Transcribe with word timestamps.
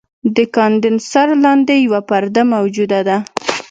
د 0.35 0.37
کاندنسر 0.55 1.27
لاندې 1.43 1.75
یوه 1.87 2.01
پرده 2.09 2.41
موجوده 2.53 2.99
ده. 3.07 3.17